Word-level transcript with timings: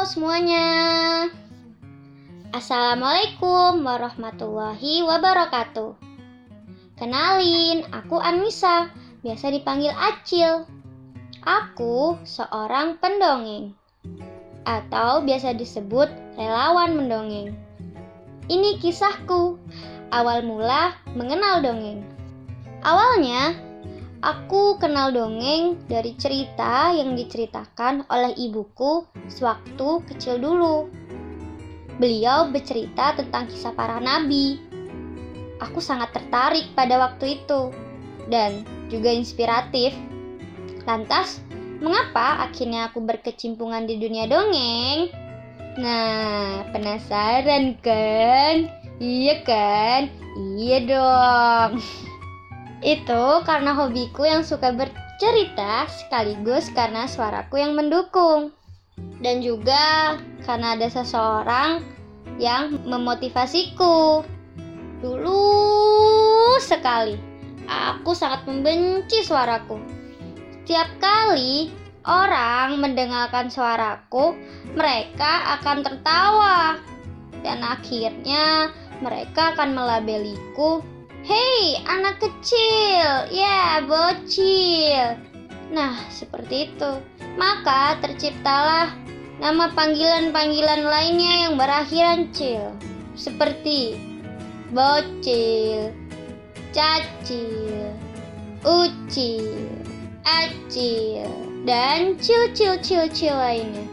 semuanya. 0.00 1.28
Assalamualaikum 2.56 3.84
warahmatullahi 3.84 5.04
wabarakatuh. 5.04 5.92
Kenalin, 6.96 7.84
aku 7.92 8.16
Anissa, 8.16 8.88
biasa 9.20 9.52
dipanggil 9.52 9.92
Acil. 9.92 10.64
Aku 11.44 12.16
seorang 12.24 12.96
pendongeng 12.96 13.76
atau 14.64 15.20
biasa 15.20 15.52
disebut 15.52 16.08
relawan 16.40 16.96
mendongeng. 16.96 17.52
Ini 18.48 18.80
kisahku, 18.80 19.60
awal 20.16 20.40
mula 20.48 20.96
mengenal 21.12 21.60
dongeng. 21.60 22.00
Awalnya, 22.80 23.52
aku 24.20 24.76
kenal 24.76 25.12
dongeng 25.12 25.80
dari 25.88 26.12
cerita 26.16 26.92
yang 26.92 27.16
diceritakan 27.16 28.04
oleh 28.12 28.36
ibuku 28.36 29.08
sewaktu 29.32 30.04
kecil 30.08 30.36
dulu. 30.36 30.92
Beliau 32.00 32.48
bercerita 32.48 33.16
tentang 33.16 33.48
kisah 33.48 33.76
para 33.76 34.00
nabi. 34.00 34.60
Aku 35.60 35.84
sangat 35.84 36.16
tertarik 36.16 36.72
pada 36.72 36.96
waktu 36.96 37.40
itu 37.40 37.72
dan 38.32 38.64
juga 38.88 39.12
inspiratif. 39.12 39.92
Lantas, 40.88 41.44
mengapa 41.84 42.48
akhirnya 42.48 42.88
aku 42.88 43.04
berkecimpungan 43.04 43.84
di 43.84 44.00
dunia 44.00 44.24
dongeng? 44.24 45.12
Nah, 45.76 46.64
penasaran 46.72 47.76
kan? 47.84 48.72
Iya 48.96 49.44
kan? 49.44 50.08
Iya 50.56 50.78
dong. 50.88 51.72
Itu 52.80 53.44
karena 53.44 53.76
hobiku 53.76 54.24
yang 54.24 54.40
suka 54.40 54.72
bercerita 54.72 55.84
sekaligus 55.88 56.72
karena 56.72 57.04
suaraku 57.04 57.60
yang 57.60 57.76
mendukung 57.76 58.56
dan 59.20 59.44
juga 59.44 60.16
karena 60.48 60.76
ada 60.76 60.88
seseorang 60.88 61.84
yang 62.40 62.80
memotivasiku. 62.88 64.24
Dulu 65.00 65.40
sekali, 66.60 67.16
aku 67.68 68.16
sangat 68.16 68.48
membenci 68.48 69.24
suaraku. 69.24 69.80
Setiap 70.64 70.88
kali 71.00 71.72
orang 72.04 72.80
mendengarkan 72.80 73.52
suaraku, 73.52 74.36
mereka 74.72 75.60
akan 75.60 75.84
tertawa. 75.84 76.80
Dan 77.40 77.64
akhirnya 77.64 78.68
mereka 79.00 79.56
akan 79.56 79.72
melabeliku, 79.72 80.84
"Hei, 81.30 81.78
anak 81.86 82.18
kecil, 82.18 83.30
ya, 83.30 83.86
bocil." 83.86 85.14
Nah, 85.70 85.94
seperti 86.10 86.74
itu. 86.74 86.90
Maka 87.38 88.02
terciptalah 88.02 88.90
nama 89.38 89.70
panggilan-panggilan 89.70 90.82
lainnya 90.82 91.46
yang 91.46 91.54
berakhiran 91.54 92.34
cil, 92.34 92.74
seperti 93.14 93.94
bocil, 94.74 95.94
cacil, 96.74 97.94
ucil, 98.66 99.70
acil, 100.26 101.30
dan 101.62 102.18
cil-cil-cil-cil 102.18 103.38
lainnya. 103.38 103.86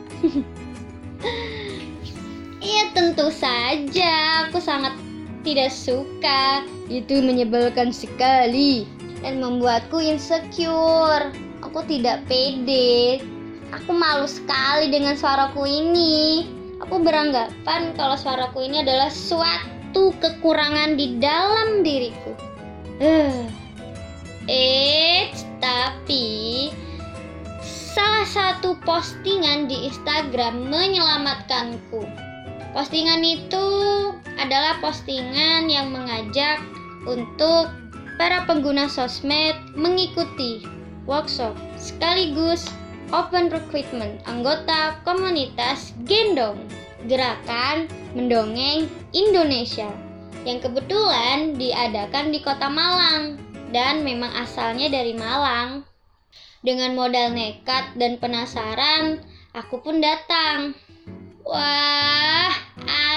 Iya 2.66 2.83
tentu 2.97 3.29
saja, 3.29 4.49
aku 4.49 4.57
sangat 4.57 5.06
tidak 5.41 5.73
suka. 5.73 6.63
Itu 6.88 7.19
menyebalkan 7.19 7.91
sekali 7.91 8.88
dan 9.21 9.41
membuatku 9.41 9.99
insecure. 9.99 11.33
Aku 11.66 11.83
tidak 11.85 12.23
pede. 12.29 13.21
Aku 13.75 13.91
malu 13.91 14.29
sekali 14.29 14.88
dengan 14.94 15.19
suaraku 15.19 15.67
ini. 15.67 16.47
Aku 16.85 17.02
beranggapan 17.02 17.97
kalau 17.97 18.16
suaraku 18.16 18.63
ini 18.63 18.85
adalah 18.85 19.09
suatu 19.09 20.13
kekurangan 20.21 20.95
di 20.95 21.17
dalam 21.19 21.81
diriku. 21.83 22.33
Eh, 24.47 25.28
tapi 25.59 26.72
salah 27.91 28.23
satu 28.23 28.79
postingan 28.88 29.67
di 29.67 29.91
Instagram 29.91 30.72
menyelamatkanku. 30.72 32.07
Postingan 32.72 33.28
itu 33.28 33.67
adalah 34.38 34.78
postingan 34.80 35.68
yang 35.68 35.90
mengajak 35.92 36.62
untuk 37.06 37.70
para 38.18 38.46
pengguna 38.50 38.90
sosmed 38.90 39.58
mengikuti 39.78 40.66
workshop 41.06 41.53
sekaligus 41.78 42.70
open 43.14 43.50
recruitment 43.53 44.20
anggota 44.25 44.98
komunitas 45.06 45.94
Gendong 46.09 46.58
Gerakan 47.06 47.86
Mendongeng 48.18 48.90
Indonesia 49.14 49.90
yang 50.48 50.64
kebetulan 50.64 51.59
diadakan 51.59 52.31
di 52.31 52.40
Kota 52.40 52.72
Malang 52.72 53.36
dan 53.72 54.04
memang 54.04 54.31
asalnya 54.31 54.88
dari 54.88 55.12
Malang. 55.12 55.84
Dengan 56.64 56.96
modal 56.98 57.36
nekat 57.36 57.96
dan 58.00 58.18
penasaran, 58.18 59.22
aku 59.54 59.84
pun 59.84 60.00
datang. 60.00 60.74
Wah, 61.47 62.52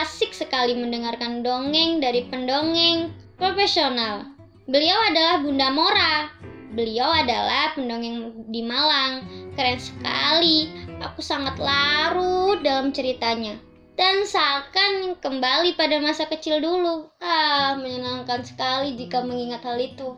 asik 0.06 0.30
sekali 0.30 0.78
mendengarkan 0.78 1.42
dongeng 1.42 1.98
dari 1.98 2.30
pendongeng 2.30 3.10
profesional. 3.34 4.22
Beliau 4.70 5.02
adalah 5.10 5.42
Bunda 5.42 5.66
Mora. 5.74 6.30
Beliau 6.70 7.10
adalah 7.10 7.74
pendongeng 7.74 8.46
di 8.46 8.62
Malang. 8.62 9.26
Keren 9.58 9.82
sekali. 9.82 10.70
Aku 11.02 11.18
sangat 11.18 11.58
larut 11.58 12.62
dalam 12.62 12.94
ceritanya. 12.94 13.58
Dan 13.98 14.22
seakan 14.22 15.18
kembali 15.18 15.74
pada 15.74 15.98
masa 15.98 16.30
kecil 16.30 16.62
dulu. 16.62 17.10
Ah, 17.18 17.74
menyenangkan 17.74 18.46
sekali 18.46 18.94
jika 18.94 19.26
mengingat 19.26 19.66
hal 19.66 19.74
itu. 19.82 20.14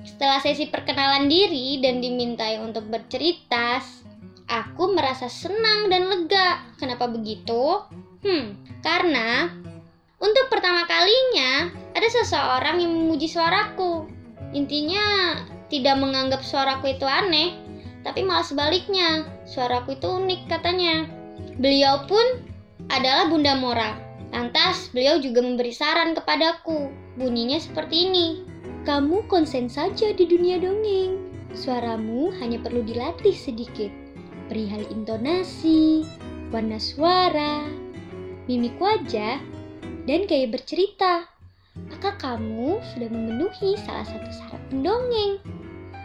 Setelah 0.00 0.40
sesi 0.40 0.72
perkenalan 0.72 1.28
diri 1.28 1.76
dan 1.84 2.00
dimintai 2.00 2.56
untuk 2.64 2.88
bercerita, 2.88 3.84
aku 4.48 4.92
merasa 4.92 5.28
senang 5.30 5.88
dan 5.88 6.08
lega. 6.08 6.62
Kenapa 6.76 7.08
begitu? 7.08 7.84
Hmm, 8.24 8.56
karena 8.80 9.52
untuk 10.20 10.48
pertama 10.48 10.88
kalinya 10.88 11.68
ada 11.92 12.08
seseorang 12.08 12.80
yang 12.80 12.92
memuji 12.92 13.28
suaraku. 13.28 14.08
Intinya 14.56 15.36
tidak 15.68 15.98
menganggap 15.98 16.40
suaraku 16.40 16.94
itu 16.94 17.04
aneh, 17.04 17.58
tapi 18.06 18.22
malah 18.22 18.46
sebaliknya, 18.46 19.26
suaraku 19.48 19.96
itu 19.96 20.06
unik 20.06 20.40
katanya. 20.48 21.08
Beliau 21.58 22.04
pun 22.06 22.44
adalah 22.92 23.28
Bunda 23.32 23.56
Mora. 23.56 23.96
Lantas 24.34 24.90
beliau 24.90 25.22
juga 25.22 25.40
memberi 25.40 25.70
saran 25.70 26.12
kepadaku. 26.12 26.90
Bunyinya 27.14 27.62
seperti 27.62 28.10
ini. 28.10 28.26
Kamu 28.84 29.30
konsen 29.30 29.70
saja 29.70 30.12
di 30.12 30.26
dunia 30.26 30.60
dongeng. 30.60 31.16
Suaramu 31.54 32.34
hanya 32.42 32.58
perlu 32.60 32.82
dilatih 32.82 33.32
sedikit. 33.32 34.03
Perihal 34.44 34.84
intonasi, 34.92 36.04
warna 36.52 36.76
suara, 36.76 37.64
mimik 38.44 38.76
wajah, 38.76 39.40
dan 40.04 40.28
gaya 40.28 40.44
bercerita. 40.52 41.24
Maka 41.74 42.14
kamu 42.20 42.78
sudah 42.92 43.08
memenuhi 43.10 43.74
salah 43.82 44.06
satu 44.06 44.30
syarat 44.30 44.62
pendongeng. 44.70 45.40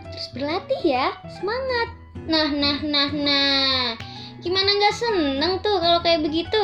Terus 0.09 0.27
berlatih 0.33 0.81
ya, 0.81 1.13
semangat. 1.37 1.89
Nah, 2.25 2.49
nah, 2.49 2.79
nah, 2.81 3.11
nah. 3.11 3.93
Gimana 4.39 4.71
nggak 4.71 4.95
seneng 4.95 5.59
tuh 5.59 5.77
kalau 5.83 5.99
kayak 5.99 6.23
begitu? 6.23 6.63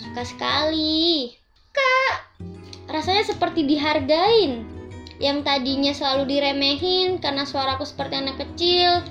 Suka 0.00 0.24
sekali. 0.24 1.36
Kak, 1.76 2.40
rasanya 2.88 3.24
seperti 3.28 3.68
dihargain. 3.68 4.64
Yang 5.22 5.38
tadinya 5.46 5.92
selalu 5.94 6.34
diremehin 6.34 7.22
karena 7.22 7.46
suaraku 7.46 7.86
seperti 7.86 8.18
anak 8.18 8.42
kecil, 8.42 9.06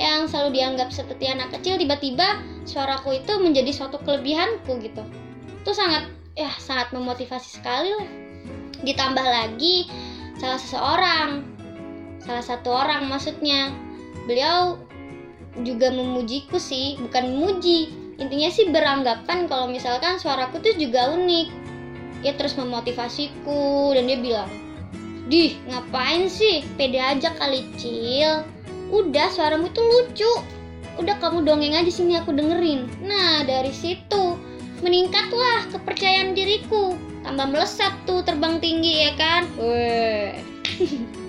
yang 0.00 0.24
selalu 0.24 0.56
dianggap 0.56 0.88
seperti 0.88 1.28
anak 1.28 1.52
kecil, 1.52 1.76
tiba-tiba 1.76 2.40
suaraku 2.64 3.20
itu 3.20 3.36
menjadi 3.36 3.68
suatu 3.68 4.00
kelebihanku 4.00 4.80
gitu. 4.80 5.04
Itu 5.60 5.76
sangat 5.76 6.08
ya 6.32 6.48
sangat 6.56 6.96
memotivasi 6.96 7.60
sekali 7.60 7.92
lah. 7.92 8.08
Ditambah 8.80 9.20
lagi 9.20 9.84
salah 10.40 10.56
seseorang, 10.56 11.44
salah 12.24 12.40
satu 12.40 12.72
orang 12.72 13.12
maksudnya, 13.12 13.76
beliau 14.24 14.80
juga 15.60 15.92
memujiku 15.92 16.56
sih, 16.56 16.96
bukan 16.96 17.36
memuji. 17.36 17.92
Intinya 18.16 18.48
sih 18.48 18.72
beranggapan 18.72 19.52
kalau 19.52 19.68
misalkan 19.68 20.16
suaraku 20.16 20.64
tuh 20.64 20.72
juga 20.80 21.12
unik. 21.12 21.48
Dia 22.24 22.32
terus 22.40 22.56
memotivasiku 22.56 23.92
dan 23.92 24.08
dia 24.08 24.16
bilang, 24.16 24.48
Dih, 25.28 25.60
ngapain 25.68 26.28
sih? 26.28 26.64
Pede 26.76 27.00
aja 27.00 27.32
kali, 27.36 27.68
Cil. 27.76 28.59
Udah, 28.90 29.30
suaramu 29.30 29.70
itu 29.70 29.80
lucu. 29.80 30.32
Udah 30.98 31.16
kamu 31.22 31.46
dongeng 31.46 31.78
aja 31.78 31.88
sini 31.88 32.18
aku 32.18 32.34
dengerin. 32.34 32.90
Nah, 33.00 33.46
dari 33.46 33.70
situ 33.70 34.36
meningkatlah 34.82 35.70
kepercayaan 35.70 36.34
diriku. 36.34 36.98
Tambah 37.24 37.46
melesat 37.48 37.94
tuh 38.04 38.20
terbang 38.26 38.58
tinggi 38.58 39.08
ya 39.08 39.12
kan? 39.16 39.42
Weh. 39.56 40.34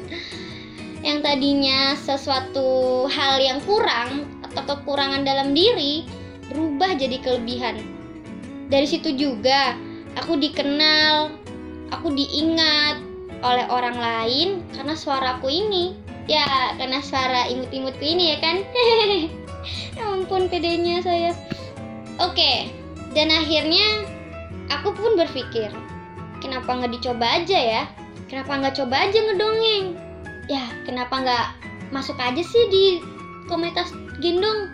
yang 1.07 1.25
tadinya 1.25 1.97
sesuatu 1.97 3.05
hal 3.09 3.41
yang 3.41 3.57
kurang 3.65 4.29
atau 4.45 4.77
kekurangan 4.77 5.25
dalam 5.25 5.57
diri 5.57 6.05
berubah 6.53 6.93
jadi 6.93 7.17
kelebihan 7.25 7.81
dari 8.69 8.85
situ 8.85 9.09
juga 9.17 9.73
aku 10.13 10.37
dikenal 10.37 11.33
aku 11.89 12.13
diingat 12.13 13.01
oleh 13.41 13.65
orang 13.73 13.97
lain 13.97 14.49
karena 14.77 14.93
suaraku 14.93 15.49
ini 15.49 15.97
ya 16.31 16.79
karena 16.79 17.03
suara 17.03 17.51
imut-imutku 17.51 17.99
ini 17.99 18.35
ya 18.35 18.37
kan? 18.39 18.57
Ya 19.93 20.17
ampun 20.17 20.49
pedenya 20.49 21.05
saya. 21.05 21.37
Oke 22.17 22.71
dan 23.13 23.29
akhirnya 23.29 24.07
aku 24.73 24.95
pun 24.95 25.19
berpikir 25.19 25.69
kenapa 26.41 26.81
nggak 26.81 26.97
dicoba 26.97 27.43
aja 27.43 27.59
ya? 27.59 27.83
Kenapa 28.25 28.57
nggak 28.57 28.75
coba 28.81 29.05
aja 29.05 29.19
ngedongeng? 29.21 29.99
Ya 30.49 30.65
kenapa 30.87 31.13
nggak 31.21 31.47
masuk 31.93 32.17
aja 32.17 32.41
sih 32.41 32.63
di 32.73 32.85
komunitas 33.45 33.93
gendong? 34.23 34.71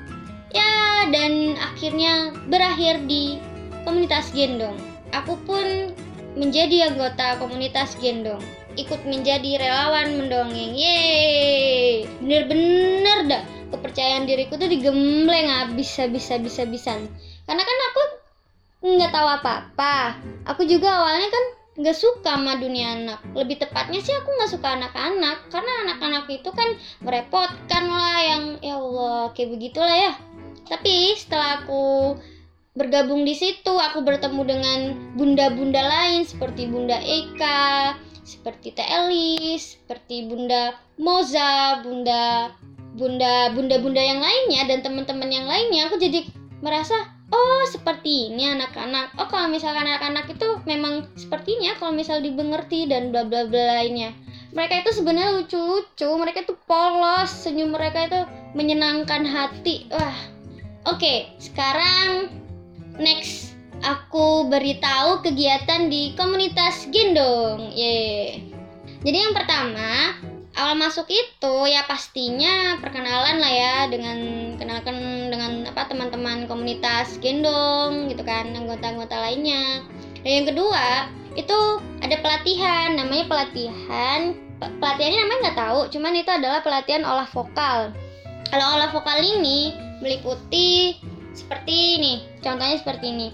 Ya 0.56 1.03
dan 1.12 1.60
akhirnya 1.60 2.31
berakhir 2.48 3.03
di 3.10 3.44
komunitas 3.83 4.31
gendong. 4.31 4.80
Aku 5.12 5.36
pun 5.44 5.92
menjadi 6.39 6.94
anggota 6.94 7.42
komunitas 7.42 7.98
gendong 8.00 8.39
ikut 8.77 9.03
menjadi 9.09 9.57
relawan 9.57 10.15
mendongeng. 10.21 10.77
Yeay. 10.77 12.06
Bener-bener 12.21 13.18
dah. 13.27 13.44
Kepercayaan 13.74 14.24
diriku 14.29 14.56
tuh 14.56 14.69
digembleng 14.71 15.50
habis 15.51 15.91
habisan. 15.97 17.09
Karena 17.44 17.63
kan 17.65 17.77
aku 17.91 18.01
nggak 18.95 19.12
tahu 19.12 19.27
apa-apa. 19.27 19.95
Aku 20.47 20.63
juga 20.63 20.94
awalnya 21.03 21.27
kan 21.27 21.45
nggak 21.77 21.97
suka 21.97 22.39
sama 22.39 22.56
dunia 22.57 22.95
anak. 22.95 23.19
Lebih 23.35 23.59
tepatnya 23.59 24.00
sih 24.00 24.15
aku 24.15 24.29
nggak 24.31 24.51
suka 24.56 24.68
anak-anak. 24.79 25.51
Karena 25.51 25.74
anak-anak 25.83 26.25
itu 26.31 26.50
kan 26.56 26.69
merepotkan 27.03 27.83
lah 27.91 28.19
yang 28.24 28.44
ya 28.63 28.79
Allah 28.79 29.35
kayak 29.35 29.51
begitulah 29.51 29.97
ya. 29.97 30.13
Tapi 30.68 31.15
setelah 31.19 31.63
aku 31.63 32.15
bergabung 32.77 33.25
di 33.25 33.33
situ 33.33 33.74
aku 33.74 34.06
bertemu 34.06 34.41
dengan 34.45 34.79
bunda-bunda 35.18 35.81
lain 35.81 36.21
seperti 36.29 36.69
Bunda 36.69 37.01
Eka 37.01 37.97
seperti 38.27 38.75
Teh 38.75 38.83
Elis 38.83 39.79
seperti 39.79 40.27
Bunda 40.27 40.75
Moza 41.00 41.79
Bunda 41.79 42.51
Bunda 43.00 43.56
Bunda-bunda 43.56 44.01
yang 44.03 44.19
lainnya 44.19 44.68
dan 44.68 44.83
teman-teman 44.83 45.31
yang 45.31 45.47
lainnya 45.47 45.88
aku 45.88 45.95
jadi 45.95 46.27
merasa 46.59 46.94
oh 47.31 47.63
seperti 47.71 48.31
ini 48.31 48.51
anak-anak 48.51 49.15
oh 49.15 49.27
kalau 49.31 49.47
misalkan 49.47 49.88
anak-anak 49.88 50.27
itu 50.31 50.47
memang 50.68 51.07
sepertinya 51.15 51.75
kalau 51.79 51.95
misal 51.95 52.19
dimengerti 52.19 52.88
dan 52.88 53.15
bla 53.15 53.24
bla 53.24 53.47
bla 53.47 53.79
lainnya. 53.79 54.12
Mereka 54.56 54.88
itu 54.88 55.03
sebenarnya 55.03 55.35
lucu-lucu 55.38 56.07
mereka 56.15 56.47
itu 56.47 56.56
polos 56.65 57.29
senyum 57.29 57.75
mereka 57.75 58.07
itu 58.07 58.21
menyenangkan 58.56 59.27
hati. 59.27 59.91
Wah 59.91 60.15
oke 60.88 60.97
okay, 60.97 61.35
sekarang 61.38 62.31
next 62.95 63.56
aku 63.83 64.50
beritahu 64.50 65.21
kegiatan 65.21 65.89
di 65.91 66.13
komunitas 66.18 66.89
gendong 66.89 67.74
ye. 67.74 68.41
Jadi 69.06 69.18
yang 69.18 69.33
pertama 69.35 70.18
awal 70.57 70.74
masuk 70.74 71.06
itu 71.09 71.56
ya 71.69 71.85
pastinya 71.85 72.81
perkenalan 72.81 73.38
lah 73.38 73.53
ya 73.53 73.75
dengan 73.94 74.18
kenalkan 74.57 75.29
dengan 75.29 75.69
apa 75.69 75.85
teman-teman 75.85 76.50
komunitas 76.50 77.21
gendong 77.21 78.09
gitu 78.09 78.25
kan 78.25 78.50
anggota-anggota 78.57 79.15
lainnya. 79.21 79.85
Dan 80.25 80.31
yang 80.44 80.47
kedua 80.50 80.85
itu 81.38 81.57
ada 82.01 82.18
pelatihan 82.18 82.97
namanya 82.97 83.29
pelatihan 83.29 84.33
pelatihannya 84.57 85.19
namanya 85.21 85.39
nggak 85.45 85.59
tahu 85.62 85.79
cuman 85.94 86.13
itu 86.18 86.31
adalah 86.33 86.59
pelatihan 86.65 87.06
olah 87.06 87.29
vokal. 87.29 87.94
Kalau 88.50 88.65
olah 88.79 88.89
vokal 88.89 89.21
ini 89.21 89.77
meliputi 90.01 90.97
seperti 91.38 92.01
ini 92.01 92.13
contohnya 92.41 92.81
seperti 92.81 93.13
ini 93.13 93.27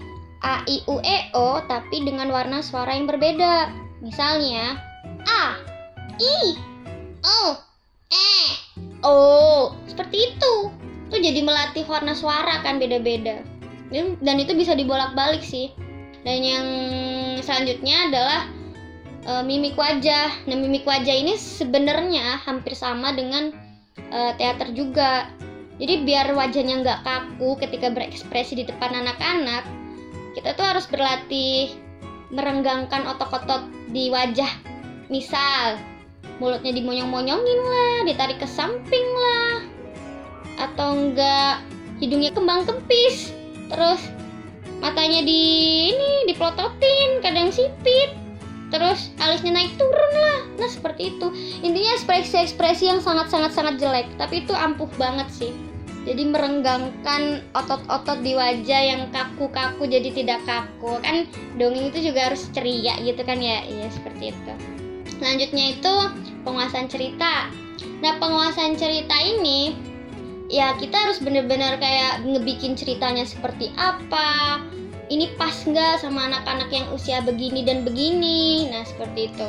A 0.44 0.60
I 0.68 0.84
U 0.84 1.00
E 1.00 1.32
O 1.32 1.64
tapi 1.64 2.04
dengan 2.04 2.28
warna 2.28 2.60
suara 2.60 2.92
yang 2.92 3.08
berbeda. 3.08 3.72
Misalnya 4.04 4.76
A 5.24 5.56
I 6.20 6.52
oh 7.24 7.56
eh 8.12 8.50
oh 9.00 9.72
seperti 9.88 10.36
itu. 10.36 10.68
Tuh 11.08 11.20
jadi 11.20 11.40
melatih 11.40 11.88
warna 11.88 12.12
suara 12.12 12.60
kan 12.60 12.76
beda-beda. 12.76 13.40
Dan 13.94 14.36
itu 14.36 14.52
bisa 14.52 14.76
dibolak-balik 14.76 15.40
sih. 15.40 15.72
Dan 16.24 16.40
yang 16.40 16.66
selanjutnya 17.44 18.08
adalah 18.08 18.40
e, 19.22 19.32
mimik 19.44 19.76
wajah. 19.76 20.32
Nah 20.48 20.56
mimik 20.56 20.88
wajah 20.88 21.12
ini 21.12 21.36
sebenarnya 21.36 22.40
hampir 22.42 22.72
sama 22.72 23.12
dengan 23.12 23.52
e, 23.96 24.18
teater 24.40 24.72
juga. 24.72 25.28
Jadi 25.78 26.02
biar 26.02 26.32
wajahnya 26.32 26.80
nggak 26.82 27.00
kaku 27.04 27.60
ketika 27.60 27.92
berekspresi 27.92 28.58
di 28.60 28.64
depan 28.66 28.92
anak-anak 28.96 29.83
kita 30.44 30.60
tuh 30.60 30.68
harus 30.76 30.84
berlatih 30.92 31.72
merenggangkan 32.28 33.08
otot-otot 33.08 33.64
di 33.88 34.12
wajah. 34.12 34.52
Misal 35.08 35.80
mulutnya 36.36 36.68
dimonyong-monyongin 36.76 37.60
lah 37.64 38.04
ditarik 38.04 38.36
ke 38.36 38.44
samping 38.44 39.08
lah. 39.16 39.64
Atau 40.60 41.00
enggak 41.00 41.64
hidungnya 41.96 42.28
kembang 42.36 42.68
kempis. 42.68 43.32
Terus 43.72 44.04
matanya 44.84 45.24
di 45.24 45.40
ini 45.96 46.28
diplototin 46.28 47.24
kadang 47.24 47.48
sipit. 47.48 48.12
Terus 48.68 49.16
alisnya 49.24 49.56
naik 49.56 49.72
turun 49.80 50.12
lah. 50.12 50.60
Nah 50.60 50.68
seperti 50.68 51.16
itu. 51.16 51.32
Intinya 51.64 51.96
ekspresi-ekspresi 51.96 52.92
yang 52.92 53.00
sangat-sangat 53.00 53.56
sangat 53.56 53.80
jelek. 53.80 54.12
Tapi 54.20 54.44
itu 54.44 54.52
ampuh 54.52 54.92
banget 55.00 55.32
sih 55.32 55.56
jadi 56.04 56.22
merenggangkan 56.28 57.48
otot-otot 57.56 58.20
di 58.20 58.36
wajah 58.36 58.80
yang 58.84 59.02
kaku-kaku 59.08 59.88
jadi 59.88 60.12
tidak 60.12 60.44
kaku. 60.44 61.00
Kan 61.00 61.24
dongeng 61.56 61.88
itu 61.88 62.12
juga 62.12 62.28
harus 62.28 62.44
ceria 62.52 63.00
gitu 63.00 63.24
kan 63.24 63.40
ya? 63.40 63.64
Iya 63.64 63.88
seperti 63.88 64.36
itu. 64.36 64.52
Selanjutnya 65.16 65.64
itu 65.72 65.94
penguasaan 66.44 66.92
cerita. 66.92 67.48
Nah 68.04 68.20
penguasaan 68.20 68.76
cerita 68.76 69.16
ini 69.16 69.72
ya 70.52 70.76
kita 70.76 71.08
harus 71.08 71.24
bener-bener 71.24 71.80
kayak 71.80 72.20
ngebikin 72.20 72.76
ceritanya 72.76 73.24
seperti 73.24 73.72
apa. 73.80 74.60
Ini 75.08 75.36
pas 75.40 75.56
nggak 75.56 76.04
sama 76.04 76.28
anak-anak 76.28 76.68
yang 76.68 76.84
usia 76.92 77.24
begini 77.24 77.64
dan 77.64 77.80
begini? 77.80 78.68
Nah 78.68 78.84
seperti 78.84 79.32
itu. 79.32 79.48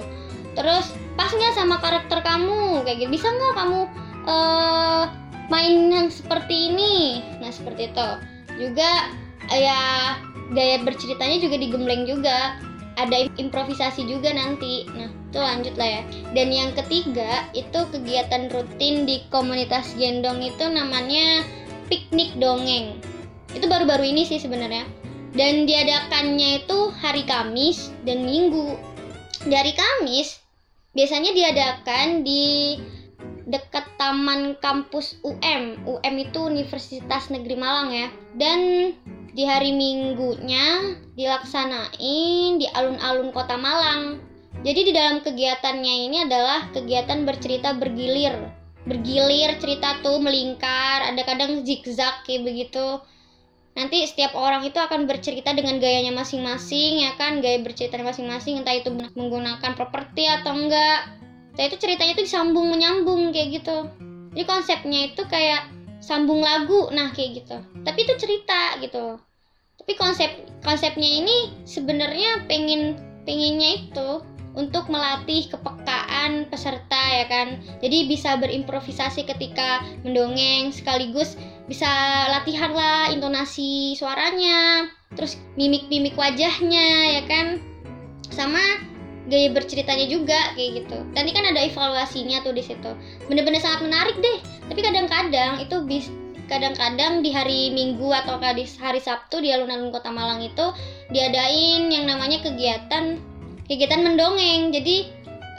Terus 0.55 0.87
pas 1.19 1.27
nggak 1.27 1.51
sama 1.51 1.83
karakter 1.83 2.23
kamu? 2.23 2.87
Kayak 2.87 2.97
gitu. 3.03 3.11
Bisa 3.11 3.27
nggak 3.27 3.53
kamu 3.59 3.79
uh, 4.23 5.03
main 5.51 5.91
yang 5.91 6.07
seperti 6.09 6.73
ini 6.73 7.21
nah 7.41 7.51
seperti 7.53 7.91
itu 7.93 8.09
juga 8.55 9.13
ya 9.51 9.81
gaya 10.53 10.77
berceritanya 10.81 11.41
juga 11.41 11.55
digembleng 11.57 12.05
juga 12.05 12.57
ada 12.95 13.27
improvisasi 13.35 14.07
juga 14.07 14.31
nanti. 14.31 14.87
Nah, 14.95 15.11
itu 15.11 15.39
lanjut 15.39 15.75
lah 15.75 15.89
ya. 15.99 16.01
Dan 16.31 16.47
yang 16.51 16.71
ketiga, 16.73 17.47
itu 17.51 17.79
kegiatan 17.91 18.47
rutin 18.51 19.03
di 19.03 19.23
komunitas 19.29 19.91
gendong 19.99 20.39
itu 20.39 20.65
namanya 20.71 21.43
piknik 21.91 22.35
dongeng. 22.39 22.99
Itu 23.51 23.67
baru-baru 23.67 24.15
ini 24.15 24.23
sih 24.23 24.39
sebenarnya. 24.39 24.87
Dan 25.35 25.67
diadakannya 25.67 26.63
itu 26.63 26.95
hari 26.95 27.27
Kamis 27.27 27.91
dan 28.07 28.23
Minggu. 28.23 28.79
Dari 29.43 29.75
Kamis 29.75 30.39
biasanya 30.95 31.35
diadakan 31.35 32.23
di 32.23 32.79
dekat 33.45 33.85
taman 33.97 34.57
kampus 34.59 35.21
UM. 35.21 35.85
UM 35.85 36.15
itu 36.17 36.39
Universitas 36.45 37.29
Negeri 37.29 37.55
Malang 37.57 37.89
ya. 37.93 38.07
Dan 38.33 38.91
di 39.35 39.43
hari 39.45 39.71
Minggunya 39.75 40.97
dilaksanain 41.13 42.57
di 42.57 42.67
alun-alun 42.73 43.29
Kota 43.31 43.55
Malang. 43.55 44.19
Jadi 44.65 44.89
di 44.89 44.93
dalam 44.95 45.21
kegiatannya 45.21 45.95
ini 46.09 46.17
adalah 46.25 46.73
kegiatan 46.73 47.21
bercerita 47.27 47.77
bergilir. 47.77 48.33
Bergilir 48.85 49.57
cerita 49.61 50.01
tuh 50.01 50.21
melingkar, 50.21 51.13
ada 51.13 51.21
kadang 51.25 51.65
zigzag 51.65 52.25
kayak 52.25 52.45
begitu. 52.45 53.01
Nanti 53.75 54.07
setiap 54.07 54.39
orang 54.39 54.63
itu 54.63 54.79
akan 54.79 55.03
bercerita 55.03 55.51
dengan 55.51 55.83
gayanya 55.83 56.15
masing-masing 56.15 57.03
ya 57.03 57.11
kan, 57.19 57.43
gaya 57.43 57.59
bercerita 57.59 57.99
masing-masing 57.99 58.63
entah 58.63 58.71
itu 58.71 58.87
menggunakan 58.93 59.75
properti 59.75 60.31
atau 60.31 60.55
enggak. 60.55 61.24
Nah 61.55 61.63
itu 61.67 61.75
ceritanya 61.79 62.13
itu 62.15 62.23
disambung 62.27 62.67
menyambung 62.71 63.31
kayak 63.31 63.63
gitu. 63.63 63.87
Jadi 64.35 64.43
konsepnya 64.43 64.99
itu 65.15 65.23
kayak 65.27 65.71
sambung 66.03 66.43
lagu 66.43 66.91
nah 66.91 67.09
kayak 67.15 67.43
gitu. 67.43 67.57
Tapi 67.87 67.99
itu 68.03 68.13
cerita 68.19 68.75
gitu. 68.83 69.17
Tapi 69.79 69.93
konsep 69.95 70.29
konsepnya 70.61 71.07
ini 71.07 71.55
sebenarnya 71.63 72.47
pengen 72.47 72.99
pengennya 73.23 73.85
itu 73.87 74.09
untuk 74.55 74.87
melatih 74.87 75.51
kepekaan 75.51 76.47
peserta 76.47 77.03
ya 77.11 77.25
kan? 77.27 77.59
Jadi 77.83 78.07
bisa 78.07 78.39
berimprovisasi 78.39 79.27
ketika 79.27 79.83
mendongeng 80.03 80.71
sekaligus 80.71 81.35
bisa 81.67 81.89
latihan 82.31 82.71
lah 82.71 83.11
intonasi 83.11 83.97
suaranya 83.97 84.87
terus 85.15 85.39
mimik-mimik 85.55 86.15
wajahnya 86.15 87.19
ya 87.19 87.23
kan? 87.27 87.59
Sama 88.31 88.61
gaya 89.25 89.49
berceritanya 89.49 90.05
juga 90.05 90.53
kayak 90.53 90.85
gitu. 90.85 90.97
Nanti 91.17 91.31
kan 91.33 91.45
ada 91.49 91.61
evaluasinya 91.65 92.45
tuh 92.45 92.53
di 92.53 92.63
situ. 92.63 92.91
Bener-bener 93.25 93.61
sangat 93.61 93.85
menarik 93.85 94.15
deh. 94.21 94.37
Tapi 94.69 94.79
kadang-kadang 94.81 95.61
itu 95.61 95.75
bis 95.85 96.07
kadang-kadang 96.45 97.25
di 97.25 97.33
hari 97.33 97.73
Minggu 97.73 98.05
atau 98.13 98.37
di 98.37 98.65
hari 98.77 99.01
Sabtu 99.01 99.41
di 99.41 99.49
alun-alun 99.49 99.89
Kota 99.89 100.13
Malang 100.13 100.45
itu 100.45 100.65
diadain 101.09 101.89
yang 101.89 102.05
namanya 102.05 102.41
kegiatan 102.45 103.17
kegiatan 103.65 104.01
mendongeng. 104.05 104.69
Jadi 104.69 105.09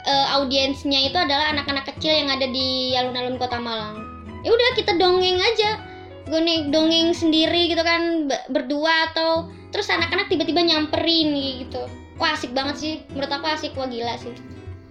uh, 0.07 0.27
audiensnya 0.39 1.11
itu 1.11 1.17
adalah 1.19 1.51
anak-anak 1.51 1.91
kecil 1.95 2.15
yang 2.15 2.31
ada 2.31 2.47
di 2.47 2.95
alun-alun 2.95 3.35
Kota 3.35 3.59
Malang. 3.59 3.99
Ya 4.47 4.55
udah 4.55 4.69
kita 4.79 4.95
dongeng 4.95 5.43
aja. 5.43 5.83
Gue 6.27 6.43
dongeng 6.71 7.15
sendiri 7.15 7.71
gitu 7.71 7.83
kan 7.83 8.27
berdua 8.51 9.11
atau 9.11 9.47
terus 9.71 9.87
anak-anak 9.91 10.31
tiba-tiba 10.31 10.63
nyamperin 10.63 11.35
gitu. 11.67 12.06
Wah 12.17 12.33
asik 12.33 12.53
banget 12.53 12.75
sih. 12.77 12.95
Menurut 13.13 13.31
aku 13.31 13.45
asik 13.49 13.73
wah 13.77 13.89
gila 13.89 14.17
sih. 14.17 14.33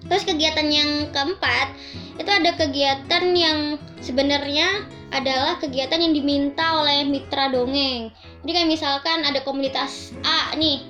Terus 0.07 0.23
kegiatan 0.23 0.67
yang 0.71 1.11
keempat 1.11 1.75
itu 2.17 2.31
ada 2.31 2.51
kegiatan 2.55 3.25
yang 3.35 3.59
sebenarnya 3.99 4.87
adalah 5.11 5.59
kegiatan 5.59 5.99
yang 5.99 6.15
diminta 6.15 6.83
oleh 6.83 7.03
mitra 7.07 7.51
dongeng. 7.51 8.15
Jadi 8.47 8.51
kayak 8.55 8.71
misalkan 8.71 9.27
ada 9.27 9.43
komunitas 9.43 10.15
A 10.23 10.55
nih 10.55 10.87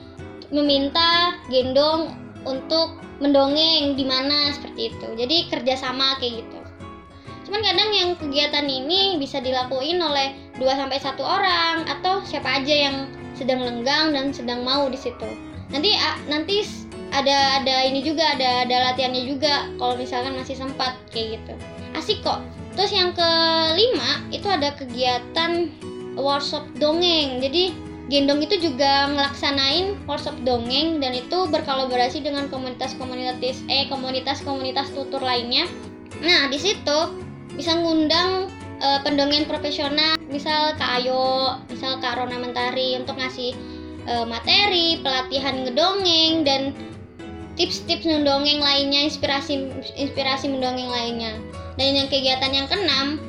meminta 0.52 1.40
gendong 1.48 2.12
untuk 2.44 3.00
mendongeng 3.18 3.96
di 3.96 4.04
mana 4.04 4.52
seperti 4.52 4.92
itu. 4.92 5.08
Jadi 5.16 5.48
kerjasama 5.48 6.20
kayak 6.20 6.44
gitu. 6.44 6.58
Cuman 7.48 7.62
kadang 7.62 7.90
yang 7.94 8.10
kegiatan 8.18 8.66
ini 8.66 9.16
bisa 9.16 9.40
dilakuin 9.40 10.02
oleh 10.02 10.34
2 10.60 10.66
sampai 10.66 10.98
satu 11.00 11.22
orang 11.24 11.88
atau 11.88 12.20
siapa 12.26 12.60
aja 12.60 12.74
yang 12.90 12.96
sedang 13.32 13.64
lenggang 13.64 14.12
dan 14.12 14.34
sedang 14.34 14.60
mau 14.66 14.90
di 14.90 14.98
situ. 14.98 15.55
Nanti 15.70 15.94
nanti 16.30 16.62
ada 17.10 17.62
ada 17.62 17.74
ini 17.86 18.02
juga 18.02 18.36
ada 18.36 18.66
ada 18.66 18.92
latihannya 18.92 19.24
juga 19.26 19.70
kalau 19.80 19.94
misalkan 19.98 20.36
masih 20.36 20.58
sempat 20.58 20.98
kayak 21.10 21.40
gitu. 21.40 21.52
Asik 21.96 22.20
kok. 22.22 22.42
Terus 22.76 22.92
yang 22.92 23.16
kelima 23.16 24.20
itu 24.28 24.46
ada 24.46 24.76
kegiatan 24.76 25.72
workshop 26.16 26.64
dongeng. 26.76 27.40
Jadi 27.40 27.86
Gendong 28.06 28.38
itu 28.38 28.70
juga 28.70 29.10
ngelaksanain 29.10 29.98
workshop 30.06 30.38
dongeng 30.46 31.02
dan 31.02 31.10
itu 31.10 31.50
berkolaborasi 31.50 32.22
dengan 32.22 32.46
komunitas-komunitas 32.46 33.66
eh 33.66 33.90
komunitas-komunitas 33.90 34.94
tutur 34.94 35.18
lainnya. 35.18 35.66
Nah, 36.22 36.46
di 36.46 36.54
situ 36.54 36.98
bisa 37.58 37.74
ngundang 37.74 38.46
uh, 38.78 39.02
pendongeng 39.02 39.50
profesional, 39.50 40.14
misal 40.30 40.78
Kak 40.78 41.02
Ayo, 41.02 41.58
misal 41.66 41.98
Kak 41.98 42.14
Rona 42.14 42.38
Mentari 42.38 42.94
untuk 42.94 43.18
ngasih 43.18 43.58
uh, 44.08 44.26
materi, 44.26 45.02
pelatihan 45.02 45.66
ngedongeng 45.66 46.46
dan 46.46 46.62
tips-tips 47.58 48.06
mendongeng 48.06 48.60
lainnya, 48.62 49.06
inspirasi 49.06 49.70
inspirasi 49.98 50.50
mendongeng 50.50 50.88
lainnya. 50.88 51.36
Dan 51.76 51.98
yang 51.98 52.08
kegiatan 52.08 52.52
yang 52.52 52.66
keenam, 52.70 53.20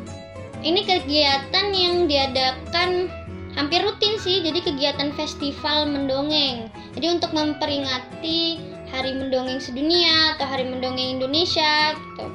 ini 0.64 0.84
kegiatan 0.88 1.68
yang 1.76 2.08
diadakan 2.08 3.12
hampir 3.58 3.82
rutin 3.82 4.16
sih, 4.22 4.46
jadi 4.46 4.62
kegiatan 4.62 5.12
festival 5.18 5.90
mendongeng. 5.90 6.70
Jadi 6.94 7.08
untuk 7.14 7.34
memperingati 7.34 8.62
Hari 8.88 9.12
Mendongeng 9.20 9.60
Sedunia 9.60 10.38
atau 10.38 10.48
Hari 10.48 10.64
Mendongeng 10.64 11.20
Indonesia 11.20 11.94
gitu. 11.94 12.26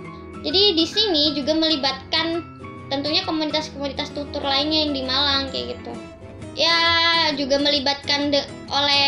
Jadi 0.42 0.62
di 0.74 0.86
sini 0.86 1.32
juga 1.38 1.54
melibatkan 1.54 2.44
tentunya 2.92 3.24
komunitas-komunitas 3.24 4.12
tutur 4.12 4.44
lainnya 4.44 4.84
yang 4.84 4.92
di 4.92 5.02
Malang 5.06 5.48
kayak 5.48 5.78
gitu. 5.78 5.92
Ya 6.52 6.78
juga 7.32 7.56
melibatkan 7.56 8.28
oleh 8.68 9.06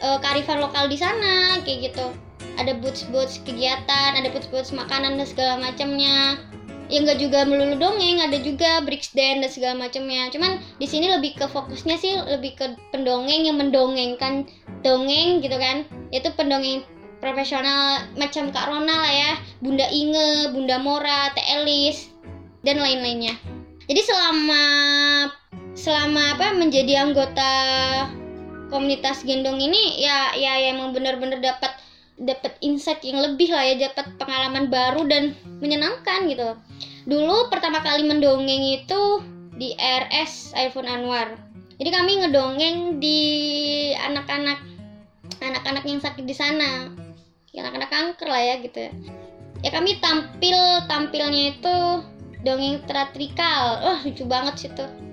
uh, 0.00 0.18
kearifan 0.20 0.64
lokal 0.64 0.88
di 0.88 0.96
sana 0.96 1.60
kayak 1.60 1.92
gitu. 1.92 2.06
Ada 2.56 2.76
boots-boots 2.76 3.40
kegiatan 3.44 4.16
ada 4.16 4.28
boots-boots 4.32 4.72
makanan 4.72 5.20
dan 5.20 5.26
segala 5.28 5.54
macamnya. 5.60 6.40
Ya 6.90 7.06
nggak 7.06 7.22
juga 7.22 7.46
melulu 7.46 7.78
dongeng 7.78 8.18
ada 8.18 8.34
juga 8.42 8.82
bricks 8.82 9.14
dance 9.14 9.46
dan 9.46 9.50
segala 9.52 9.74
macamnya. 9.78 10.26
Cuman 10.34 10.58
di 10.82 10.86
sini 10.90 11.06
lebih 11.06 11.38
ke 11.38 11.46
fokusnya 11.46 11.96
sih 12.00 12.18
lebih 12.26 12.58
ke 12.58 12.66
pendongeng 12.90 13.46
yang 13.46 13.60
mendongengkan 13.60 14.48
dongeng 14.82 15.38
gitu 15.44 15.54
kan. 15.54 15.86
Yaitu 16.10 16.34
pendongeng 16.34 16.82
profesional 17.22 18.08
macam 18.18 18.50
Kak 18.50 18.66
Rona 18.66 18.96
lah 19.06 19.12
ya. 19.12 19.32
Bunda 19.62 19.86
Inge 19.86 20.50
Bunda 20.50 20.82
Mora 20.82 21.30
Teh 21.36 21.44
Elis 21.60 22.10
dan 22.66 22.82
lain-lainnya. 22.82 23.38
Jadi 23.86 24.00
selama 24.02 24.64
selama 25.80 26.36
apa 26.36 26.52
menjadi 26.52 27.08
anggota 27.08 27.52
komunitas 28.68 29.24
gendong 29.24 29.56
ini 29.56 30.04
ya 30.04 30.36
ya, 30.36 30.60
ya 30.60 30.76
emang 30.76 30.92
bener-bener 30.92 31.40
dapat 31.40 31.72
dapat 32.20 32.52
insight 32.60 33.00
yang 33.00 33.24
lebih 33.24 33.48
lah 33.48 33.64
ya 33.64 33.88
dapat 33.88 34.12
pengalaman 34.20 34.68
baru 34.68 35.08
dan 35.08 35.32
menyenangkan 35.64 36.28
gitu. 36.28 36.52
Dulu 37.08 37.48
pertama 37.48 37.80
kali 37.80 38.04
mendongeng 38.04 38.60
itu 38.76 39.24
di 39.56 39.72
RS 39.80 40.52
iPhone 40.52 40.84
Anwar. 40.84 41.32
Jadi 41.80 41.88
kami 41.88 42.20
ngedongeng 42.20 43.00
di 43.00 43.20
anak-anak 43.96 44.60
anak-anak 45.40 45.84
yang 45.88 46.04
sakit 46.04 46.28
di 46.28 46.36
sana. 46.36 46.92
Anak-anak 47.56 47.88
kanker 47.88 48.28
lah 48.28 48.42
ya 48.44 48.54
gitu. 48.60 48.84
Ya 48.84 48.92
ya 49.64 49.70
kami 49.72 49.96
tampil 49.96 50.60
tampilnya 50.84 51.56
itu 51.56 51.76
dongeng 52.44 52.84
teatrikal. 52.84 53.80
Wah 53.80 53.98
lucu 54.04 54.28
banget 54.28 54.54
sih 54.60 54.72
tuh 54.76 55.09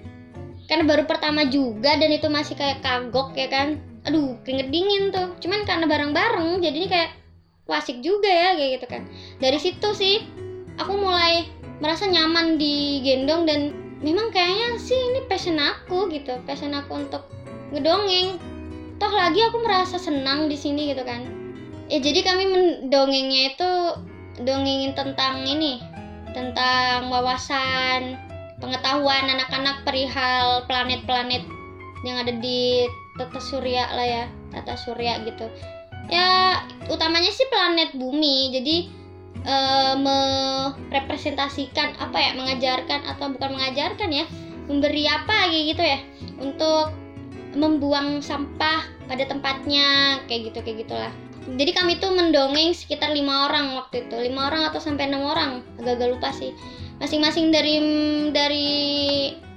karena 0.68 0.84
baru 0.84 1.08
pertama 1.08 1.48
juga 1.48 1.96
dan 1.96 2.12
itu 2.12 2.28
masih 2.28 2.60
kayak 2.60 2.84
kagok 2.84 3.32
ya 3.40 3.48
kan. 3.48 3.80
Aduh 4.04 4.36
keringet 4.44 4.68
dingin 4.68 5.16
tuh. 5.16 5.32
Cuman 5.40 5.64
karena 5.64 5.88
bareng-bareng 5.88 6.60
jadinya 6.60 6.90
kayak 6.92 7.12
wasik 7.68 8.04
juga 8.04 8.28
ya 8.28 8.56
kayak 8.60 8.72
gitu 8.80 8.88
kan. 8.92 9.02
Dari 9.40 9.60
situ 9.60 9.90
sih 9.96 10.28
aku 10.76 10.94
mulai 11.00 11.48
merasa 11.80 12.08
nyaman 12.08 12.60
di 12.60 13.00
gendong 13.00 13.48
dan 13.48 13.72
memang 14.04 14.30
kayaknya 14.36 14.76
sih 14.78 14.98
ini 14.98 15.26
passion 15.32 15.58
aku 15.58 16.12
gitu 16.12 16.36
passion 16.44 16.76
aku 16.76 17.00
untuk 17.00 17.24
ngedongeng. 17.72 18.36
Toh 19.00 19.14
lagi 19.14 19.40
aku 19.48 19.64
merasa 19.64 19.96
senang 19.96 20.52
di 20.52 20.60
sini 20.60 20.92
gitu 20.92 21.08
kan. 21.08 21.24
Ya 21.88 22.04
jadi 22.04 22.28
kami 22.28 22.44
mendongengnya 22.52 23.56
itu 23.56 23.72
dongengin 24.44 24.92
tentang 25.00 25.48
ini 25.48 25.80
tentang 26.36 27.08
wawasan 27.08 28.27
pengetahuan 28.58 29.30
anak-anak 29.30 29.86
perihal 29.86 30.66
planet-planet 30.66 31.46
yang 32.06 32.18
ada 32.22 32.34
di 32.34 32.86
tata 33.18 33.42
surya 33.42 33.90
lah 33.94 34.06
ya 34.06 34.26
tata 34.54 34.78
surya 34.78 35.22
gitu. 35.26 35.50
Ya 36.08 36.62
utamanya 36.88 37.34
sih 37.34 37.46
planet 37.50 37.98
bumi. 37.98 38.54
Jadi 38.54 38.76
e, 39.44 39.56
merepresentasikan 39.98 41.98
apa 41.98 42.18
ya 42.18 42.32
mengajarkan 42.38 43.02
atau 43.06 43.34
bukan 43.34 43.58
mengajarkan 43.58 44.10
ya 44.14 44.26
memberi 44.68 45.08
apa 45.08 45.52
kayak 45.52 45.66
gitu 45.76 45.84
ya 45.84 46.00
untuk 46.42 46.92
membuang 47.58 48.22
sampah 48.22 48.86
pada 49.10 49.24
tempatnya 49.26 50.20
kayak 50.30 50.54
gitu 50.54 50.60
kayak 50.62 50.86
gitulah. 50.86 51.14
Jadi 51.48 51.72
kami 51.72 51.96
tuh 51.96 52.12
mendongeng 52.12 52.76
sekitar 52.76 53.16
lima 53.16 53.48
orang 53.48 53.80
waktu 53.80 54.04
itu 54.04 54.20
lima 54.20 54.52
orang 54.52 54.68
atau 54.68 54.84
sampai 54.84 55.08
enam 55.08 55.24
orang. 55.24 55.64
Agak-agak 55.80 56.20
lupa 56.20 56.30
sih 56.36 56.52
masing-masing 56.98 57.54
dari 57.54 57.78
dari 58.34 58.70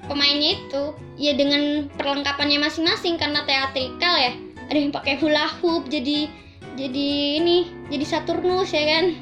pemainnya 0.04 0.58
itu 0.60 0.92
ya 1.20 1.36
dengan 1.36 1.88
perlengkapannya 1.96 2.58
masing-masing 2.60 3.16
karena 3.16 3.44
teatrikal 3.44 4.16
ya. 4.16 4.32
Ada 4.70 4.78
yang 4.78 4.92
pakai 4.94 5.18
hula 5.18 5.46
hoop 5.60 5.90
jadi 5.90 6.30
jadi 6.78 7.42
ini 7.42 7.66
jadi 7.90 8.04
Saturnus 8.06 8.70
ya 8.72 8.84
kan? 8.86 9.14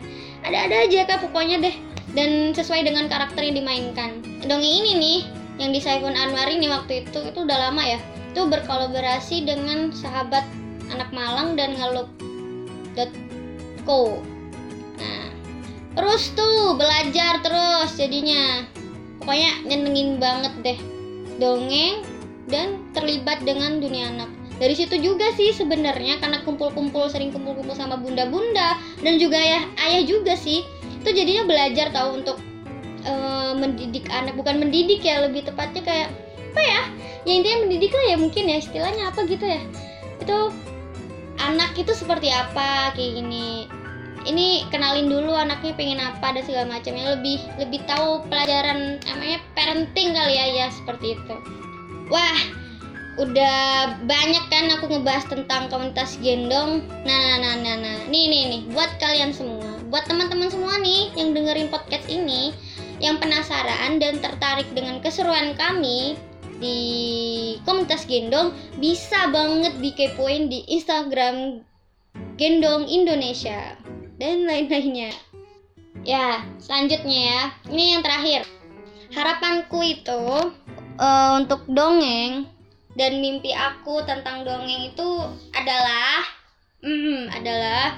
Ada-ada 0.46 0.86
aja 0.86 1.06
kak 1.08 1.20
pokoknya 1.28 1.58
deh. 1.62 1.76
Dan 2.16 2.56
sesuai 2.56 2.88
dengan 2.88 3.04
karakter 3.12 3.44
yang 3.44 3.60
dimainkan. 3.60 4.24
Dongeng 4.40 4.64
ini 4.64 4.96
nih 4.96 5.28
yang 5.60 5.76
di 5.76 5.80
Saifun 5.82 6.16
Anwar 6.16 6.48
ini 6.48 6.70
waktu 6.72 7.04
itu 7.04 7.20
itu 7.20 7.38
udah 7.44 7.68
lama 7.68 7.84
ya. 7.84 8.00
Itu 8.32 8.48
berkolaborasi 8.48 9.44
dengan 9.44 9.92
sahabat 9.92 10.44
anak 10.88 11.12
Malang 11.12 11.52
dan 11.58 11.76
ngelup.co 11.76 12.98
terus 15.98 16.30
tuh 16.38 16.78
belajar 16.78 17.42
terus 17.42 17.90
jadinya. 17.98 18.62
Pokoknya 19.18 19.66
nyenengin 19.66 20.22
banget 20.22 20.54
deh. 20.62 20.78
Dongeng 21.42 22.06
dan 22.46 22.86
terlibat 22.94 23.42
dengan 23.42 23.82
dunia 23.82 24.14
anak. 24.14 24.30
Dari 24.62 24.78
situ 24.78 24.94
juga 25.02 25.34
sih 25.34 25.50
sebenarnya 25.50 26.22
karena 26.22 26.42
kumpul-kumpul 26.46 27.10
sering 27.10 27.34
kumpul-kumpul 27.34 27.74
sama 27.74 27.98
bunda-bunda 27.98 28.78
dan 29.02 29.18
juga 29.18 29.38
ya 29.38 29.66
ayah 29.86 30.02
juga 30.02 30.34
sih 30.34 30.66
itu 30.98 31.10
jadinya 31.14 31.46
belajar 31.46 31.94
tahu 31.94 32.22
untuk 32.22 32.38
uh, 33.06 33.54
mendidik 33.58 34.06
anak. 34.10 34.38
Bukan 34.38 34.62
mendidik 34.62 35.02
ya 35.02 35.26
lebih 35.26 35.46
tepatnya 35.46 35.82
kayak 35.82 36.08
apa 36.54 36.62
ya? 36.62 36.82
Ya 37.26 37.32
intinya 37.42 37.58
mendidik 37.66 37.90
lah 37.90 38.06
ya 38.14 38.16
mungkin 38.18 38.44
ya 38.46 38.56
istilahnya 38.62 39.10
apa 39.10 39.26
gitu 39.26 39.46
ya. 39.46 39.62
Itu 40.22 40.54
anak 41.38 41.74
itu 41.78 41.90
seperti 41.94 42.30
apa 42.30 42.94
kayak 42.98 43.12
gini 43.18 43.70
ini 44.28 44.68
kenalin 44.68 45.08
dulu 45.08 45.32
anaknya 45.32 45.72
pengen 45.72 46.00
apa 46.04 46.36
dan 46.36 46.44
segala 46.44 46.68
macamnya 46.68 47.16
lebih 47.16 47.40
lebih 47.56 47.80
tahu 47.88 48.22
pelajaran 48.28 49.00
namanya 49.08 49.40
parenting 49.56 50.12
kali 50.12 50.34
ya 50.36 50.46
ya 50.52 50.66
seperti 50.68 51.16
itu. 51.16 51.34
Wah 52.12 52.40
udah 53.18 53.98
banyak 54.06 54.44
kan 54.46 54.70
aku 54.78 54.92
ngebahas 54.92 55.26
tentang 55.26 55.72
komunitas 55.72 56.20
gendong. 56.20 56.84
Nah 57.02 57.18
nah 57.18 57.36
nah 57.40 57.54
nah, 57.56 57.76
nah. 57.80 57.96
nih 58.06 58.24
nih 58.28 58.42
nih. 58.52 58.62
Buat 58.70 59.00
kalian 59.00 59.32
semua 59.32 59.78
buat 59.88 60.04
teman-teman 60.04 60.52
semua 60.52 60.76
nih 60.84 61.08
yang 61.16 61.32
dengerin 61.32 61.72
podcast 61.72 62.04
ini 62.12 62.52
yang 63.00 63.16
penasaran 63.16 63.96
dan 63.96 64.20
tertarik 64.20 64.68
dengan 64.76 65.00
keseruan 65.00 65.56
kami 65.56 66.12
di 66.60 66.78
komunitas 67.64 68.04
gendong 68.04 68.52
bisa 68.76 69.32
banget 69.32 69.72
dikepoin 69.80 70.52
di 70.52 70.66
Instagram 70.68 71.64
gendong 72.36 72.84
Indonesia 72.84 73.80
dan 74.18 74.44
lain-lainnya. 74.44 75.14
Ya, 76.02 76.42
selanjutnya 76.58 77.20
ya. 77.22 77.42
Ini 77.70 77.84
yang 77.96 78.02
terakhir. 78.02 78.42
Harapanku 79.14 79.80
itu 79.82 80.22
uh, 81.00 81.30
untuk 81.40 81.64
dongeng 81.70 82.44
dan 82.98 83.22
mimpi 83.22 83.54
aku 83.54 84.04
tentang 84.04 84.44
dongeng 84.44 84.92
itu 84.92 85.08
adalah 85.54 86.26
hmm, 86.84 87.32
adalah 87.32 87.96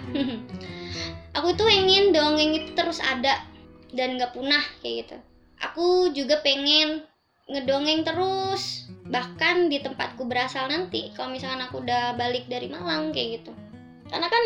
aku 1.37 1.49
tuh 1.59 1.67
ingin 1.67 2.15
dongeng 2.15 2.55
itu 2.55 2.71
terus 2.79 3.03
ada 3.03 3.43
dan 3.91 4.21
gak 4.21 4.37
punah 4.37 4.63
kayak 4.85 5.09
gitu. 5.09 5.17
Aku 5.61 6.15
juga 6.15 6.41
pengen 6.41 7.05
ngedongeng 7.51 8.07
terus 8.07 8.87
bahkan 9.11 9.67
di 9.67 9.83
tempatku 9.83 10.23
berasal 10.23 10.71
nanti 10.71 11.11
kalau 11.19 11.35
misalkan 11.35 11.67
aku 11.67 11.83
udah 11.83 12.15
balik 12.15 12.47
dari 12.47 12.71
Malang 12.71 13.11
kayak 13.11 13.43
gitu 13.43 13.53
karena 14.07 14.31
kan 14.31 14.45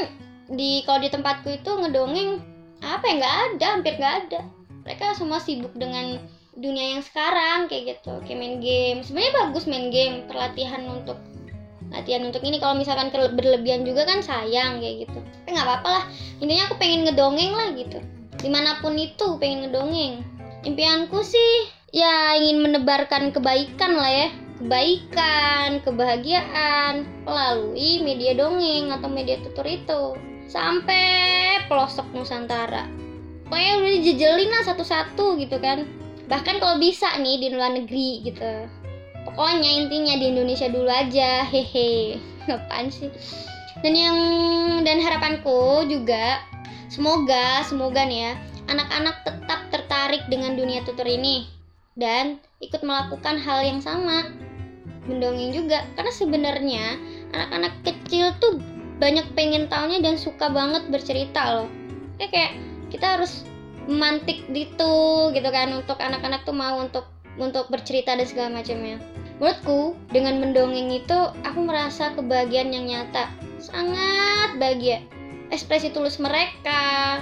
di 0.50 0.84
kalau 0.84 1.00
di 1.00 1.08
tempatku 1.08 1.48
itu 1.48 1.70
ngedongeng 1.72 2.42
apa 2.84 3.04
ya 3.08 3.14
nggak 3.16 3.34
ada 3.56 3.66
hampir 3.78 3.94
nggak 3.96 4.16
ada. 4.28 4.40
Mereka 4.84 5.16
semua 5.16 5.40
sibuk 5.40 5.72
dengan 5.72 6.20
dunia 6.54 6.98
yang 6.98 7.02
sekarang 7.02 7.66
kayak 7.66 7.96
gitu 7.98 8.20
kayak 8.28 8.38
main 8.38 8.60
game. 8.60 9.00
Sebenarnya 9.00 9.32
bagus 9.46 9.64
main 9.64 9.88
game 9.88 10.28
perlatihan 10.28 10.84
untuk 10.84 11.16
latihan 11.88 12.28
untuk 12.28 12.44
ini. 12.44 12.60
Kalau 12.60 12.76
misalkan 12.76 13.08
berlebihan 13.10 13.88
juga 13.88 14.04
kan 14.04 14.20
sayang 14.20 14.84
kayak 14.84 15.08
gitu. 15.08 15.18
Tapi 15.18 15.48
nggak 15.56 15.66
apa-apa 15.66 15.88
lah 15.88 16.04
intinya 16.44 16.64
aku 16.68 16.74
pengen 16.76 17.08
ngedongeng 17.08 17.52
lah 17.56 17.68
gitu. 17.72 17.98
Di 18.36 18.48
mana 18.52 18.76
pun 18.84 18.92
itu 19.00 19.40
pengen 19.40 19.68
ngedongeng. 19.68 20.20
Impianku 20.64 21.24
sih 21.24 21.72
ya 21.92 22.36
ingin 22.36 22.60
menebarkan 22.60 23.32
kebaikan 23.32 23.96
lah 23.96 24.12
ya. 24.12 24.28
Kebaikan, 24.54 25.82
kebahagiaan 25.82 27.04
melalui 27.26 28.00
media 28.06 28.38
dongeng 28.38 28.94
atau 28.94 29.10
media 29.10 29.42
tutur 29.42 29.66
itu 29.66 30.14
sampai 30.48 31.04
pelosok 31.66 32.08
Nusantara. 32.12 32.88
Pokoknya 33.48 33.72
udah 33.80 33.90
dijejelin 34.00 34.50
lah 34.50 34.62
satu-satu 34.64 35.36
gitu 35.40 35.56
kan. 35.60 35.84
Bahkan 36.26 36.56
kalau 36.60 36.80
bisa 36.80 37.12
nih 37.20 37.36
di 37.38 37.48
luar 37.52 37.76
negeri 37.76 38.24
gitu. 38.24 38.68
Pokoknya 39.28 39.84
intinya 39.84 40.14
di 40.16 40.32
Indonesia 40.32 40.68
dulu 40.68 40.88
aja, 40.88 41.44
hehe. 41.48 42.16
Ngapain 42.48 42.88
sih? 42.88 43.12
Dan 43.84 43.92
yang 43.92 44.18
dan 44.84 45.00
harapanku 45.00 45.84
juga 45.88 46.40
semoga 46.94 47.66
semoga 47.66 48.06
nih 48.06 48.30
ya 48.30 48.32
anak-anak 48.70 49.26
tetap 49.26 49.60
tertarik 49.74 50.22
dengan 50.30 50.54
dunia 50.54 50.80
tutur 50.86 51.04
ini 51.04 51.50
dan 51.98 52.38
ikut 52.62 52.80
melakukan 52.86 53.34
hal 53.40 53.66
yang 53.66 53.82
sama 53.82 54.30
mendongeng 55.10 55.52
juga 55.52 55.84
karena 55.98 56.12
sebenarnya 56.14 56.84
anak-anak 57.34 57.74
kecil 57.82 58.30
tuh 58.40 58.62
banyak 59.02 59.26
pengen 59.34 59.66
taunya 59.66 59.98
dan 60.00 60.14
suka 60.18 60.50
banget 60.50 60.86
bercerita 60.90 61.42
loh. 61.54 61.68
Ya 62.18 62.30
kayak 62.30 62.58
kita 62.94 63.18
harus 63.18 63.42
memantik 63.84 64.46
gitu 64.54 65.28
gitu 65.34 65.48
kan 65.50 65.74
untuk 65.76 66.00
anak-anak 66.00 66.46
tuh 66.46 66.56
mau 66.56 66.80
untuk 66.80 67.04
untuk 67.36 67.66
bercerita 67.68 68.14
dan 68.14 68.26
segala 68.26 68.62
macamnya. 68.62 69.02
Menurutku 69.42 69.98
dengan 70.14 70.38
mendongeng 70.38 70.94
itu 70.94 71.18
aku 71.42 71.60
merasa 71.66 72.14
kebahagiaan 72.14 72.70
yang 72.70 72.86
nyata. 72.86 73.26
Sangat 73.58 74.54
bahagia. 74.62 75.02
Ekspresi 75.50 75.90
tulus 75.90 76.22
mereka 76.22 77.20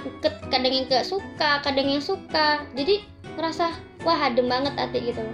kadang 0.52 0.72
yang 0.72 0.86
gak 0.86 1.08
suka 1.08 1.64
kadang 1.64 1.88
yang 1.88 2.04
suka. 2.04 2.62
Jadi 2.76 3.02
ngerasa 3.40 3.72
wah 4.04 4.28
adem 4.28 4.46
banget 4.46 4.76
hati 4.76 5.00
gitu 5.08 5.24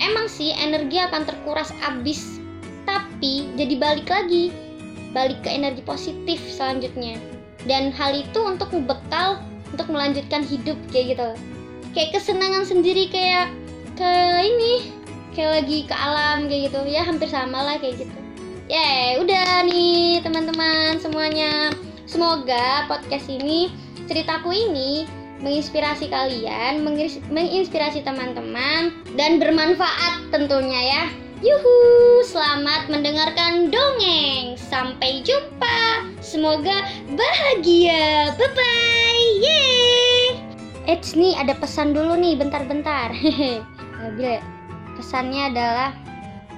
emang 0.00 0.28
sih 0.28 0.52
energi 0.56 1.00
akan 1.00 1.24
terkuras 1.24 1.72
abis. 1.84 2.40
Tapi 2.86 3.50
jadi 3.58 3.74
balik 3.80 4.06
lagi 4.06 4.54
balik 5.16 5.40
ke 5.40 5.48
energi 5.48 5.80
positif 5.80 6.36
selanjutnya. 6.44 7.16
Dan 7.64 7.88
hal 7.96 8.12
itu 8.12 8.36
untuk 8.44 8.68
bekal 8.84 9.40
untuk 9.72 9.88
melanjutkan 9.88 10.44
hidup 10.44 10.76
kayak 10.92 11.16
gitu. 11.16 11.28
Kayak 11.96 12.20
kesenangan 12.20 12.68
sendiri 12.68 13.08
kayak 13.08 13.48
ke 13.96 14.12
ini 14.44 14.92
kayak 15.32 15.64
lagi 15.64 15.78
ke 15.88 15.96
alam 15.96 16.46
kayak 16.52 16.68
gitu. 16.68 16.84
Ya 16.84 17.00
hampir 17.00 17.32
sama 17.32 17.64
lah 17.64 17.80
kayak 17.80 18.04
gitu. 18.04 18.18
Ya 18.68 19.16
udah 19.24 19.64
nih 19.64 20.20
teman-teman 20.20 21.00
semuanya. 21.00 21.72
Semoga 22.04 22.86
podcast 22.86 23.26
ini 23.32 23.72
ceritaku 24.06 24.54
ini 24.54 25.08
menginspirasi 25.42 26.08
kalian, 26.08 26.80
menginspirasi 27.28 28.00
teman-teman, 28.06 29.04
dan 29.20 29.36
bermanfaat 29.36 30.32
tentunya 30.32 30.80
ya. 30.80 31.02
Yuhu, 31.44 32.24
selamat 32.24 32.88
mendengarkan 32.88 33.68
dongeng. 33.68 34.56
Sampai 34.56 35.20
jumpa. 35.20 36.08
Semoga 36.24 36.88
bahagia. 37.12 38.32
Bye 38.40 38.48
bye. 38.56 39.20
Yeay. 39.44 40.40
Eits 40.88 41.12
nih 41.12 41.36
ada 41.36 41.52
pesan 41.52 41.92
dulu 41.92 42.16
nih, 42.16 42.40
bentar-bentar. 42.40 43.12
Bila 44.16 44.40
pesannya 44.96 45.52
adalah 45.52 45.92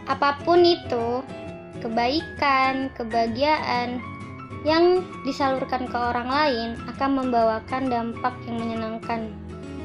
apa 0.06 0.38
pun 0.46 0.62
itu, 0.62 1.26
kebaikan, 1.82 2.94
kebahagiaan, 2.94 3.98
yang 4.62 5.02
disalurkan 5.26 5.90
ke 5.90 5.98
orang 5.98 6.30
lain 6.30 6.68
akan 6.86 7.18
membawakan 7.18 7.90
dampak 7.90 8.34
yang 8.46 8.62
menyenangkan 8.62 9.34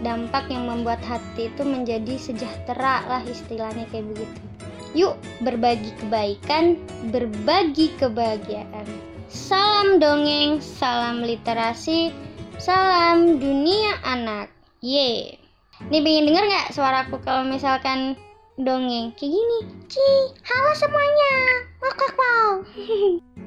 dampak 0.06 0.46
yang 0.54 0.68
membuat 0.68 1.02
hati 1.02 1.48
itu 1.50 1.64
menjadi 1.64 2.20
sejahtera 2.20 3.08
lah 3.08 3.24
istilahnya 3.24 3.88
kayak 3.88 4.12
begitu 4.12 4.53
Yuk 4.94 5.18
berbagi 5.42 5.90
kebaikan, 5.98 6.78
berbagi 7.10 7.90
kebahagiaan. 7.98 8.86
Salam 9.26 9.98
dongeng, 9.98 10.62
salam 10.62 11.26
literasi, 11.26 12.14
salam 12.62 13.42
dunia 13.42 13.98
anak. 14.06 14.54
Ye. 14.86 15.42
Nih 15.90 16.02
pengen 16.06 16.30
dengar 16.30 16.46
nggak 16.46 16.72
suaraku 16.78 17.18
kalau 17.26 17.42
misalkan 17.42 18.14
dongeng 18.62 19.10
kayak 19.18 19.34
gini? 19.34 19.60
Ci, 19.90 20.10
halo 20.46 20.72
semuanya. 20.78 21.34
Wak 21.82 21.98
wak 21.98 22.14
wow. 22.14 22.52